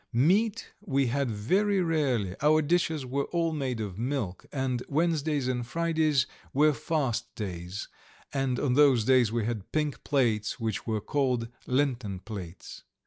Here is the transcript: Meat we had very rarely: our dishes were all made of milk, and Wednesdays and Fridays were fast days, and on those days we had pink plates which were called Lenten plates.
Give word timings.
Meat 0.13 0.71
we 0.83 1.05
had 1.05 1.29
very 1.29 1.79
rarely: 1.79 2.35
our 2.41 2.63
dishes 2.63 3.05
were 3.05 3.25
all 3.25 3.51
made 3.53 3.79
of 3.79 3.99
milk, 3.99 4.47
and 4.51 4.81
Wednesdays 4.89 5.47
and 5.47 5.63
Fridays 5.63 6.25
were 6.55 6.73
fast 6.73 7.35
days, 7.35 7.87
and 8.33 8.59
on 8.59 8.73
those 8.73 9.05
days 9.05 9.31
we 9.31 9.45
had 9.45 9.71
pink 9.71 10.03
plates 10.03 10.59
which 10.59 10.87
were 10.87 11.01
called 11.01 11.49
Lenten 11.67 12.17
plates. 12.19 12.81